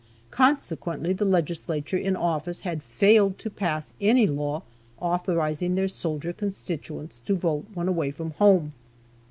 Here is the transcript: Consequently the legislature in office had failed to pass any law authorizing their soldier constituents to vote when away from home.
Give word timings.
Consequently 0.31 1.13
the 1.13 1.25
legislature 1.25 1.95
in 1.95 2.15
office 2.15 2.61
had 2.61 2.81
failed 2.81 3.37
to 3.37 3.51
pass 3.51 3.93
any 4.01 4.25
law 4.25 4.63
authorizing 4.99 5.75
their 5.75 5.87
soldier 5.87 6.33
constituents 6.33 7.19
to 7.19 7.35
vote 7.35 7.65
when 7.75 7.87
away 7.87 8.09
from 8.09 8.31
home. 8.31 8.73